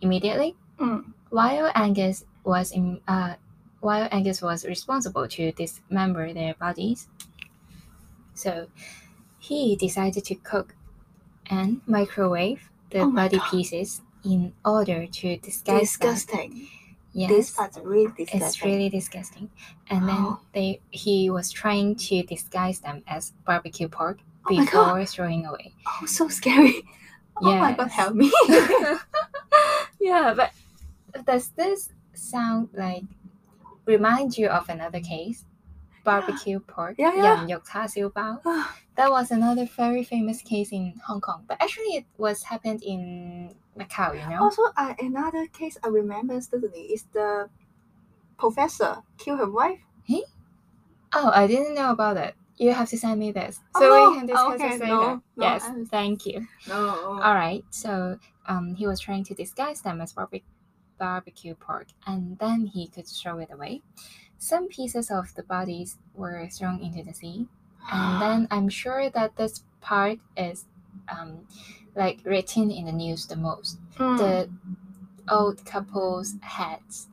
immediately, 0.00 0.56
Mm. 0.78 1.12
while 1.30 1.70
Angus 1.74 2.24
was 2.44 2.72
in, 2.72 3.00
uh, 3.06 3.34
while 3.80 4.08
Angus 4.10 4.42
was 4.42 4.64
responsible 4.64 5.28
to 5.28 5.52
dismember 5.52 6.32
their 6.32 6.54
bodies. 6.54 7.08
So 8.34 8.66
he 9.38 9.76
decided 9.76 10.24
to 10.24 10.34
cook 10.34 10.74
and 11.46 11.80
microwave 11.86 12.70
the 12.90 13.00
Oh 13.00 13.10
body 13.12 13.38
God. 13.38 13.50
pieces 13.50 14.02
in 14.24 14.52
order 14.64 15.06
to 15.06 15.36
disguise 15.36 15.96
them. 15.96 16.08
Yes. 17.14 17.30
This 17.30 17.50
part's 17.52 17.78
really 17.78 18.12
disgusting. 18.16 18.42
It's 18.42 18.64
really 18.64 18.88
disgusting. 18.88 19.50
And 19.88 20.08
then 20.08 20.36
they 20.52 20.80
he 20.90 21.30
was 21.30 21.50
trying 21.50 21.94
to 22.10 22.22
disguise 22.24 22.80
them 22.80 23.02
as 23.06 23.32
barbecue 23.46 23.88
pork 23.88 24.18
Oh 24.46 24.56
before 24.56 25.06
throwing 25.06 25.46
away. 25.46 25.72
Oh, 26.02 26.06
so 26.06 26.28
scary. 26.28 26.82
Oh 27.40 27.54
my 27.54 27.72
god, 27.72 27.88
help 27.88 28.14
me. 28.14 28.32
yeah, 30.00 30.34
but 30.34 30.52
does 31.24 31.48
this 31.48 31.90
sound 32.12 32.68
like 32.74 33.04
remind 33.86 34.36
you 34.36 34.48
of 34.48 34.68
another 34.68 35.00
case? 35.00 35.44
barbecue 36.04 36.60
pork, 36.66 36.96
yeah, 36.98 37.14
yeah. 37.14 37.46
yam 37.46 37.60
bao. 37.60 38.38
that 38.96 39.10
was 39.10 39.30
another 39.30 39.66
very 39.66 40.04
famous 40.04 40.42
case 40.42 40.72
in 40.72 40.94
Hong 41.06 41.20
Kong, 41.20 41.44
but 41.48 41.60
actually 41.60 41.96
it 41.96 42.04
was 42.16 42.42
happened 42.42 42.82
in 42.82 43.54
Macau, 43.78 44.14
you 44.14 44.28
know. 44.30 44.44
Also, 44.44 44.62
uh, 44.76 44.94
another 45.00 45.46
case 45.48 45.76
I 45.82 45.88
remember 45.88 46.40
suddenly 46.40 46.92
is 46.94 47.04
the 47.12 47.48
professor 48.38 49.02
killed 49.18 49.40
her 49.40 49.50
wife. 49.50 49.80
He? 50.04 50.24
Oh, 51.14 51.30
I 51.34 51.46
didn't 51.46 51.74
know 51.74 51.90
about 51.90 52.14
that. 52.16 52.34
You 52.56 52.72
have 52.72 52.88
to 52.90 52.98
send 52.98 53.18
me 53.18 53.32
this 53.32 53.58
oh, 53.74 53.80
so 53.80 53.86
oh, 53.90 54.10
we 54.10 54.18
can 54.18 54.26
discuss 54.26 54.54
okay, 54.54 54.68
this 54.68 54.80
later. 54.80 54.94
No, 54.94 55.22
no, 55.36 55.44
yes, 55.44 55.68
thank 55.90 56.24
you. 56.24 56.46
No. 56.68 57.18
All 57.20 57.34
right. 57.34 57.64
So, 57.70 58.18
um, 58.46 58.76
he 58.76 58.86
was 58.86 59.00
trying 59.00 59.24
to 59.24 59.34
disguise 59.34 59.80
them 59.80 60.00
as 60.00 60.12
barbecue 60.12 60.46
barbecue 60.98 61.54
pork, 61.54 61.88
and 62.06 62.38
then 62.38 62.66
he 62.66 62.86
could 62.88 63.06
throw 63.06 63.38
it 63.38 63.50
away. 63.52 63.82
Some 64.38 64.68
pieces 64.68 65.10
of 65.10 65.34
the 65.34 65.42
bodies 65.42 65.98
were 66.14 66.46
thrown 66.48 66.80
into 66.80 67.02
the 67.02 67.14
sea, 67.14 67.46
and 67.90 68.22
then 68.22 68.48
I'm 68.54 68.68
sure 68.68 69.08
that 69.10 69.36
this 69.36 69.64
part 69.80 70.18
is 70.36 70.66
um, 71.08 71.46
like 71.94 72.20
written 72.24 72.70
in 72.70 72.86
the 72.86 72.92
news 72.92 73.26
the 73.26 73.36
most. 73.36 73.78
Mm. 73.96 74.18
The 74.18 74.50
old 75.32 75.64
couple's 75.64 76.34
heads 76.42 77.08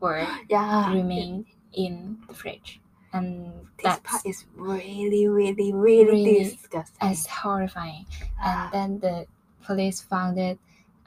were 0.00 0.26
yeah. 0.48 0.92
remained 0.92 1.46
in 1.72 2.18
the 2.28 2.34
fridge, 2.34 2.80
and 3.12 3.52
This 3.82 3.98
part 4.02 4.26
is 4.26 4.44
really, 4.56 5.28
really, 5.28 5.72
really, 5.72 6.04
Really 6.04 6.44
disgusting. 6.50 6.98
as 7.00 7.26
horrifying. 7.26 8.06
and 8.44 8.72
then 8.72 8.98
the 9.00 9.26
police 9.64 10.00
found 10.00 10.38
it 10.40 10.58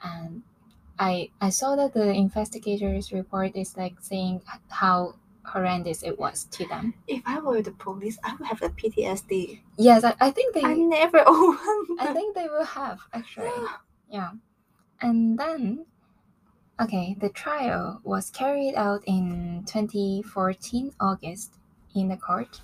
and 0.02 0.42
i 0.98 1.28
i 1.42 1.50
saw 1.50 1.76
that 1.76 1.92
the 1.92 2.08
investigators 2.10 3.12
report 3.12 3.54
is 3.54 3.76
like 3.76 3.94
saying 4.00 4.40
how 4.70 5.14
horrendous 5.46 6.02
it 6.02 6.18
was 6.18 6.44
to 6.56 6.66
them 6.66 6.94
if 7.06 7.22
I 7.26 7.38
were 7.40 7.62
the 7.62 7.72
police, 7.72 8.18
I 8.24 8.34
would 8.36 8.46
have 8.48 8.62
a 8.62 8.68
PTSD. 8.70 9.60
yes 9.78 10.04
i, 10.04 10.14
I 10.20 10.30
think 10.30 10.54
they 10.54 10.64
I 10.64 10.74
never 10.74 11.20
opened. 11.26 11.98
i 12.00 12.12
think 12.12 12.34
they 12.34 12.48
will 12.48 12.64
have 12.64 13.00
actually 13.12 13.50
yeah 14.10 14.30
and 15.00 15.38
then 15.38 15.86
okay 16.80 17.16
the 17.20 17.28
trial 17.30 18.00
was 18.04 18.30
carried 18.30 18.74
out 18.74 19.02
in 19.06 19.64
2014 19.66 20.92
august 21.00 21.54
in 21.94 22.08
the 22.08 22.16
court 22.16 22.60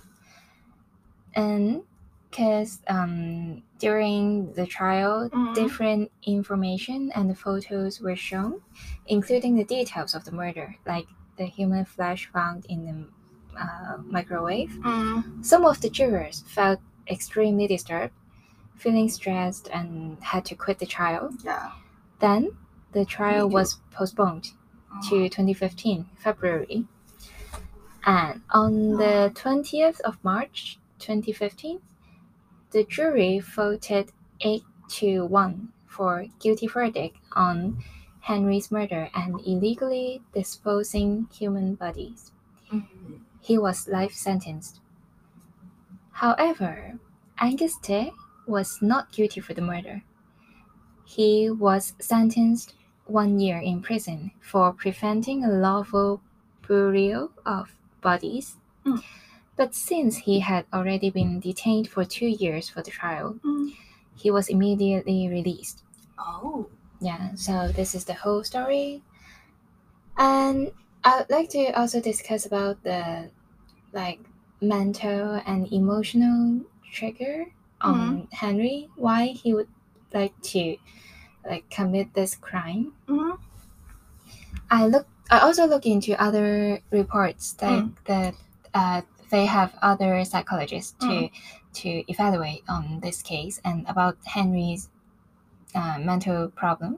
and 1.35 1.81
because 2.29 2.81
um, 2.87 3.61
during 3.79 4.51
the 4.53 4.65
trial 4.65 5.29
Mhm. 5.29 5.53
different 5.55 6.11
information 6.25 7.11
and 7.15 7.29
the 7.29 7.35
photos 7.35 8.01
were 8.01 8.15
shown 8.15 8.61
including 9.05 9.55
the 9.55 9.63
details 9.63 10.15
of 10.15 10.25
the 10.25 10.31
murder 10.31 10.75
like 10.85 11.05
the 11.37 11.45
human 11.45 11.85
flesh 11.85 12.29
found 12.31 12.65
in 12.69 12.85
the 12.85 13.59
uh, 13.61 13.97
microwave 14.05 14.71
Mm. 14.83 15.45
some 15.45 15.63
of 15.65 15.79
the 15.81 15.89
jurors 15.89 16.43
felt 16.47 16.79
extremely 17.09 17.67
disturbed 17.67 18.13
feeling 18.75 19.09
stressed 19.09 19.69
and 19.71 20.17
had 20.21 20.43
to 20.45 20.55
quit 20.55 20.79
the 20.79 20.85
trial 20.85 21.29
Yeah. 21.43 21.71
then 22.19 22.57
the 22.91 23.05
trial 23.05 23.47
was 23.49 23.77
postponed 23.91 24.45
to 25.09 25.27
2015 25.29 26.05
February. 26.15 26.85
And 28.05 28.41
on 28.51 28.97
the 28.97 29.31
20th 29.33 29.99
of 30.01 30.17
March 30.23 30.77
2015, 30.99 31.79
the 32.71 32.83
jury 32.83 33.39
voted 33.39 34.11
8 34.41 34.63
to 34.89 35.25
1 35.25 35.69
for 35.87 36.25
guilty 36.39 36.67
verdict 36.67 37.17
on 37.35 37.83
Henry's 38.23 38.71
murder 38.71 39.09
and 39.13 39.39
illegally 39.45 40.21
disposing 40.33 41.27
human 41.33 41.75
bodies. 41.75 42.31
Mm. 42.71 42.87
He 43.41 43.57
was 43.57 43.89
life 43.89 44.13
sentenced. 44.13 44.79
However, 46.11 46.99
Angus 47.39 47.77
was 48.47 48.81
not 48.81 49.11
guilty 49.11 49.41
for 49.41 49.53
the 49.53 49.61
murder. 49.61 50.03
He 51.03 51.49
was 51.49 51.93
sentenced 51.99 52.73
one 53.07 53.39
year 53.41 53.57
in 53.59 53.81
prison 53.81 54.31
for 54.39 54.71
preventing 54.71 55.43
a 55.43 55.49
lawful 55.51 56.21
burial 56.65 57.31
of 57.45 57.75
bodies. 57.99 58.55
Mm. 58.85 59.03
But 59.57 59.75
since 59.75 60.19
he 60.19 60.39
had 60.39 60.65
already 60.71 61.09
been 61.09 61.41
detained 61.41 61.89
for 61.89 62.05
two 62.05 62.27
years 62.27 62.69
for 62.69 62.81
the 62.81 62.91
trial, 62.91 63.35
Mm. 63.43 63.75
he 64.15 64.31
was 64.31 64.47
immediately 64.47 65.27
released. 65.27 65.83
Oh. 66.17 66.67
Yeah, 67.03 67.35
so 67.35 67.67
this 67.67 67.93
is 67.93 68.05
the 68.05 68.13
whole 68.13 68.43
story. 68.43 69.03
And 70.17 70.71
I'd 71.03 71.29
like 71.29 71.49
to 71.49 71.71
also 71.77 71.99
discuss 71.99 72.45
about 72.45 72.83
the 72.83 73.29
like 73.91 74.19
mental 74.61 75.41
and 75.45 75.71
emotional 75.71 76.61
trigger 76.91 77.47
on 77.81 78.27
Henry, 78.31 78.89
why 78.95 79.27
he 79.27 79.53
would 79.53 79.67
like 80.13 80.39
to 80.55 80.77
like 81.45 81.69
commit 81.69 82.13
this 82.13 82.35
crime. 82.35 82.93
Mm. 83.07 83.37
I 84.69 84.87
look 84.87 85.07
I 85.29 85.39
also 85.39 85.65
look 85.65 85.85
into 85.85 86.19
other 86.21 86.79
reports 86.91 87.55
like 87.61 87.83
the 88.05 88.33
uh, 88.73 89.01
they 89.29 89.45
have 89.45 89.73
other 89.81 90.23
psychologists 90.25 90.93
to 91.01 91.07
Mm. 91.07 91.31
to 91.73 91.89
evaluate 92.11 92.63
on 92.69 92.99
this 93.01 93.21
case 93.21 93.59
and 93.65 93.85
about 93.89 94.17
Henry's 94.25 94.89
uh, 95.75 95.97
mental 95.99 96.49
problem. 96.49 96.97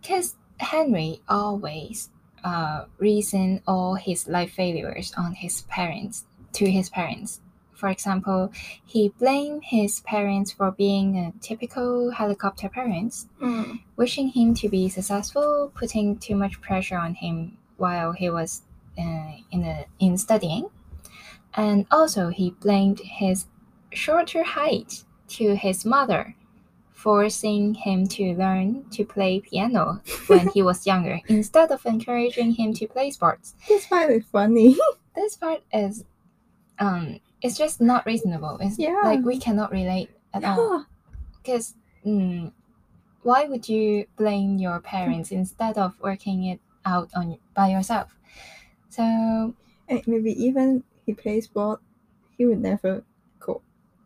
Because 0.00 0.36
Henry 0.58 1.20
always 1.28 2.10
uh, 2.44 2.84
reason 2.98 3.60
all 3.66 3.94
his 3.94 4.28
life 4.28 4.52
failures 4.52 5.12
on 5.16 5.34
his 5.34 5.62
parents 5.62 6.24
to 6.54 6.70
his 6.70 6.88
parents. 6.88 7.40
For 7.74 7.88
example, 7.88 8.50
he 8.84 9.10
blamed 9.20 9.62
his 9.64 10.00
parents 10.00 10.50
for 10.50 10.72
being 10.72 11.16
a 11.16 11.32
typical 11.40 12.10
helicopter 12.10 12.68
parents, 12.68 13.28
Mm. 13.40 13.80
wishing 13.96 14.28
him 14.30 14.54
to 14.54 14.68
be 14.68 14.88
successful, 14.88 15.70
putting 15.74 16.16
too 16.18 16.34
much 16.34 16.60
pressure 16.60 16.98
on 16.98 17.14
him 17.14 17.56
while 17.76 18.12
he 18.12 18.30
was 18.30 18.62
uh, 18.98 19.30
in 19.52 19.62
a, 19.62 19.84
in 20.00 20.18
studying, 20.18 20.70
and 21.54 21.86
also 21.92 22.30
he 22.30 22.50
blamed 22.50 22.98
his 23.00 23.46
shorter 23.92 24.42
height 24.42 25.04
to 25.28 25.54
his 25.54 25.84
mother, 25.84 26.34
forcing 26.98 27.74
him 27.74 28.06
to 28.10 28.34
learn 28.34 28.82
to 28.90 29.04
play 29.06 29.38
piano 29.38 30.02
when 30.26 30.48
he 30.48 30.62
was 30.62 30.84
younger 30.84 31.20
instead 31.28 31.70
of 31.70 31.86
encouraging 31.86 32.50
him 32.58 32.74
to 32.74 32.88
play 32.88 33.08
sports. 33.10 33.54
This 33.68 33.86
part 33.86 34.10
is 34.10 34.24
funny. 34.26 34.76
This 35.14 35.34
part 35.34 35.62
is, 35.72 36.04
um, 36.78 37.18
it's 37.42 37.58
just 37.58 37.80
not 37.80 38.06
reasonable. 38.06 38.58
It's 38.60 38.78
Yeah. 38.78 39.02
like 39.02 39.24
we 39.24 39.38
cannot 39.38 39.70
relate 39.70 40.10
at 40.34 40.44
all 40.44 40.86
because 41.42 41.74
mm, 42.06 42.52
why 43.22 43.46
would 43.50 43.68
you 43.68 44.06
blame 44.16 44.58
your 44.58 44.78
parents 44.78 45.30
instead 45.32 45.78
of 45.78 45.98
working 46.00 46.44
it 46.46 46.60
out 46.84 47.10
on 47.18 47.38
by 47.54 47.68
yourself 47.74 48.14
so 48.88 49.02
And 49.88 50.02
maybe 50.06 50.30
even 50.38 50.84
he 51.06 51.14
plays 51.14 51.44
sport, 51.50 51.80
he 52.36 52.44
would 52.46 52.60
never. 52.62 53.02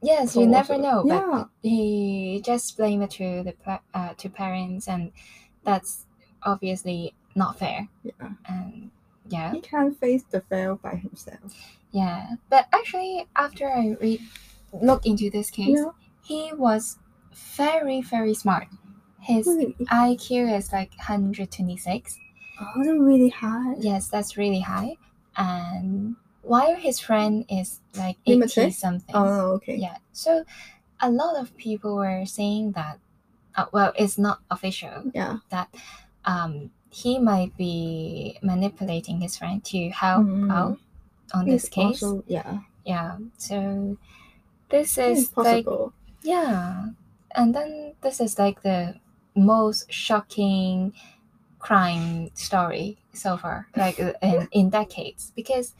Yes 0.02 0.36
you 0.36 0.46
never 0.46 0.76
know 0.78 1.04
Yeah. 1.06 1.26
but 1.30 1.48
he 1.62 2.42
just 2.44 2.76
blame 2.76 3.02
it 3.02 3.10
to 3.12 3.42
the 3.44 3.52
pa- 3.64 3.82
uh, 3.94 4.14
to 4.14 4.28
parents 4.28 4.88
and 4.88 5.12
that's 5.64 6.06
obviously 6.42 7.14
not 7.34 7.58
fair 7.58 7.88
Yeah. 8.02 8.30
and 8.46 8.90
yeah 9.28 9.52
He 9.52 9.60
can't 9.60 9.96
face 9.98 10.24
the 10.30 10.40
fail 10.40 10.76
by 10.82 10.96
himself. 10.96 11.54
yeah 11.92 12.34
but 12.50 12.66
actually 12.72 13.26
after 13.36 13.68
i 13.68 13.96
read 14.00 14.20
look 14.72 15.06
into 15.06 15.30
this 15.30 15.50
case 15.50 15.78
Yeah. 15.78 15.90
he 16.24 16.52
was 16.54 16.98
very 17.56 18.00
very 18.02 18.34
smart 18.34 18.66
his 19.20 19.46
Really? 19.46 19.76
iq 19.78 20.56
is 20.58 20.72
like 20.72 20.90
126 20.98 22.18
Oh, 22.60 22.66
that's 22.76 22.88
really 23.00 23.28
high. 23.30 23.74
Yes, 23.78 24.08
that's 24.08 24.36
really 24.36 24.60
high. 24.60 24.96
And 25.36 26.14
while 26.42 26.74
his 26.76 26.98
friend 27.00 27.44
is 27.48 27.80
like 27.96 28.16
80 28.26 28.70
something. 28.70 29.14
Oh, 29.14 29.52
okay. 29.62 29.76
Yeah. 29.76 29.96
So 30.12 30.44
a 31.00 31.10
lot 31.10 31.36
of 31.40 31.56
people 31.56 31.96
were 31.96 32.24
saying 32.26 32.72
that, 32.72 32.98
uh, 33.56 33.66
well, 33.72 33.92
it's 33.96 34.18
not 34.18 34.40
official, 34.50 35.10
Yeah. 35.14 35.38
that 35.50 35.68
um, 36.24 36.70
he 36.90 37.18
might 37.18 37.56
be 37.56 38.38
manipulating 38.42 39.20
his 39.20 39.36
friend 39.38 39.62
to 39.64 39.90
help 39.90 40.26
Mm. 40.26 40.50
out 40.52 40.78
on 41.34 41.46
this 41.46 41.68
case. 41.68 42.02
Also, 42.02 42.22
yeah. 42.26 42.58
yeah. 42.84 43.18
So 43.38 43.96
this 44.68 44.98
It's 44.98 45.20
is 45.30 45.36
like, 45.36 45.64
possible. 45.64 45.92
yeah. 46.22 46.90
And 47.34 47.54
then 47.54 47.94
this 48.02 48.20
is 48.20 48.38
like 48.38 48.62
the 48.62 48.94
most 49.34 49.90
shocking 49.92 50.92
crime 51.58 52.30
story 52.34 52.98
so 53.12 53.36
far, 53.36 53.66
like 53.76 53.98
in, 54.22 54.48
in 54.52 54.70
decades, 54.70 55.32
because 55.34 55.74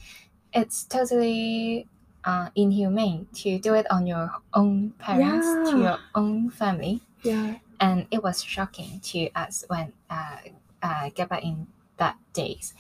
it's 0.53 0.85
totally 0.85 1.87
uh, 2.25 2.49
inhumane 2.55 3.27
to 3.35 3.59
do 3.59 3.75
it 3.75 3.87
on 3.91 4.07
your 4.07 4.31
own 4.55 4.91
parents, 4.99 5.47
to 5.71 5.79
your 5.79 5.99
own 6.15 6.51
family. 6.51 7.01
yeah. 7.23 7.57
And 7.81 8.07
it 8.13 8.23
was 8.23 8.43
shocking 8.45 9.01
to 9.11 9.29
us 9.35 9.65
when 9.67 9.93
uh, 10.09 10.37
uh, 10.83 11.11
get 11.15 11.29
back 11.29 11.43
in 11.43 11.67
that 11.97 12.17
days. 12.33 12.75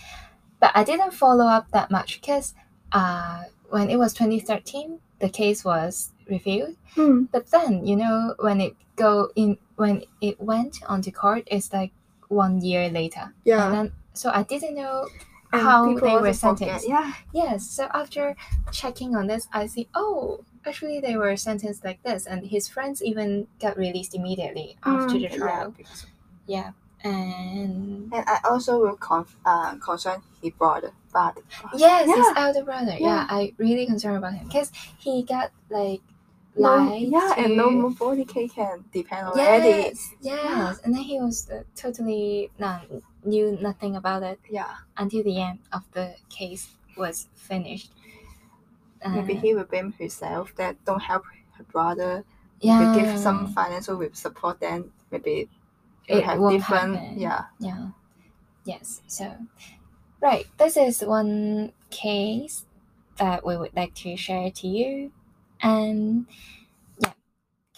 But 0.60 0.70
I 0.76 0.84
didn't 0.84 1.10
follow 1.12 1.46
up 1.46 1.70
that 1.72 1.90
much 1.90 2.20
because 2.20 2.54
uh, 2.92 3.44
when 3.68 3.90
it 3.90 3.96
was 3.98 4.14
2013, 4.14 5.00
the 5.18 5.28
case 5.28 5.64
was 5.64 6.10
reviewed 6.28 6.76
Hmm. 6.94 7.24
but 7.32 7.50
then 7.50 7.86
you 7.86 7.96
know 7.96 8.34
when 8.38 8.60
it 8.60 8.74
go 8.96 9.30
in 9.34 9.56
when 9.76 10.04
it 10.20 10.40
went 10.40 10.78
onto 10.88 11.10
court 11.10 11.42
it's 11.46 11.72
like 11.72 11.90
one 12.28 12.60
year 12.60 12.88
later 12.90 13.32
Yeah. 13.44 13.66
and 13.66 13.74
then 13.74 13.92
so 14.14 14.30
i 14.30 14.42
didn't 14.44 14.74
know 14.76 15.08
And 15.52 15.62
how 15.62 15.94
they 15.94 16.00
were 16.00 16.32
forget. 16.32 16.36
sentenced. 16.36 16.88
Yeah. 16.88 17.12
yes 17.32 17.68
so 17.68 17.88
after 17.92 18.36
checking 18.72 19.14
on 19.16 19.26
this 19.26 19.48
i 19.52 19.66
see 19.66 19.88
oh 19.94 20.44
actually 20.66 21.00
they 21.00 21.16
were 21.16 21.36
sentenced 21.36 21.84
like 21.84 22.02
this 22.02 22.26
and 22.26 22.46
his 22.46 22.68
friends 22.68 23.02
even 23.02 23.46
got 23.60 23.76
released 23.76 24.14
immediately 24.14 24.76
after 24.84 25.18
Mm, 25.18 25.30
the 25.30 25.36
trial 25.36 25.74
Yeah, 26.46 26.72
yeah 27.04 27.10
and 27.10 28.12
And 28.12 28.24
I 28.28 28.38
also 28.48 28.78
will 28.78 28.96
conf- 28.96 29.36
uh, 29.44 29.74
concern 29.76 30.22
his 30.40 30.52
brother. 30.52 30.92
But 31.12 31.38
yes 31.76 32.06
his 32.08 32.26
elder 32.36 32.64
brother 32.64 32.96
Yeah. 32.98 33.06
yeah, 33.08 33.26
i 33.28 33.52
really 33.58 33.86
concerned 33.86 34.16
about 34.18 34.34
him 34.34 34.46
because 34.46 34.70
he 34.98 35.22
got 35.22 35.50
like 35.68 36.00
no, 36.56 36.94
yeah, 36.94 37.32
and 37.38 37.56
no 37.56 37.70
more 37.70 37.90
body 37.92 38.24
K 38.26 38.46
can 38.46 38.84
depend 38.92 39.26
on 39.26 39.36
Yes, 39.38 40.10
yes. 40.20 40.80
And 40.84 40.94
then 40.94 41.02
he 41.02 41.18
was 41.18 41.48
uh, 41.50 41.62
totally 41.74 42.50
no, 42.58 42.78
knew 43.24 43.56
nothing 43.60 43.96
about 43.96 44.22
it 44.22 44.40
Yeah. 44.50 44.76
until 44.96 45.22
the 45.22 45.40
end 45.40 45.60
of 45.72 45.82
the 45.92 46.16
case 46.28 46.70
was 46.96 47.28
finished. 47.34 47.92
Maybe 49.06 49.36
Uh, 49.36 49.40
he 49.40 49.54
will 49.54 49.64
blame 49.64 49.92
himself 49.92 50.54
that 50.56 50.84
don't 50.84 51.02
help 51.02 51.24
her 51.58 51.64
brother. 51.64 52.24
yeah, 52.60 52.94
give 52.94 53.18
some 53.18 53.48
financial 53.52 53.98
support, 54.14 54.60
then 54.60 54.92
maybe 55.10 55.48
it, 56.06 56.22
have 56.22 56.38
different. 56.48 56.94
happen. 56.96 57.18
Yeah. 57.18 57.46
yeah, 57.58 57.88
yes. 58.64 59.02
So, 59.08 59.36
right, 60.20 60.46
this 60.58 60.76
is 60.76 61.02
one 61.02 61.72
case 61.90 62.66
that 63.16 63.44
we 63.44 63.56
would 63.56 63.74
like 63.74 63.94
to 64.06 64.16
share 64.16 64.50
to 64.52 64.68
you, 64.68 65.10
and 65.60 66.26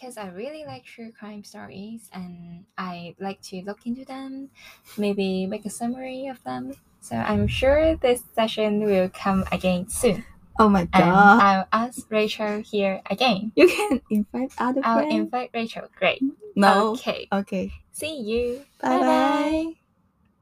because 0.05 0.19
I 0.19 0.29
really 0.29 0.65
like 0.67 0.85
true 0.85 1.11
crime 1.19 1.45
stories, 1.45 2.11
and 2.13 2.65
I 2.77 3.17
like 3.19 3.41
to 3.49 3.63
look 3.65 3.87
into 3.87 4.05
them, 4.05 4.51
maybe 4.99 5.47
make 5.47 5.65
a 5.65 5.71
summary 5.71 6.27
of 6.27 6.45
them. 6.45 6.75
So 7.01 7.17
I'm 7.17 7.49
sure 7.49 7.97
this 7.97 8.23
session 8.35 8.85
will 8.85 9.09
come 9.09 9.45
again 9.51 9.89
soon, 9.89 10.25
Oh 10.59 10.69
my 10.69 10.83
and 10.93 10.93
god. 10.93 11.41
I'll 11.41 11.69
ask 11.73 12.05
Rachel 12.11 12.61
here 12.61 13.01
again. 13.09 13.53
you 13.57 13.67
can 13.69 14.03
invite 14.11 14.53
other 14.59 14.83
I'll 14.85 15.01
friends. 15.09 15.13
invite 15.25 15.51
Rachel. 15.55 15.89
Great. 15.99 16.21
no. 16.55 16.93
Okay. 16.93 17.27
Okay. 17.33 17.73
See 17.93 18.21
you. 18.21 18.61
Bye 18.83 18.99
bye. 19.01 19.01
Bye-bye. 19.01 19.84